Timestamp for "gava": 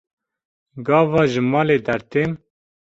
0.85-1.21